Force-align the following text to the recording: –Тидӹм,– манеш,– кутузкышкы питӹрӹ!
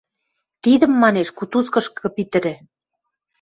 –Тидӹм,– 0.63 0.93
манеш,– 1.01 1.27
кутузкышкы 1.37 2.07
питӹрӹ! 2.15 2.53